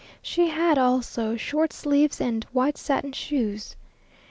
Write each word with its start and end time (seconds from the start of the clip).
She 0.23 0.47
had 0.47 0.79
also 0.79 1.37
short 1.37 1.71
sleeves 1.71 2.19
and 2.19 2.43
white 2.45 2.75
satin 2.75 3.11
shoes. 3.11 3.75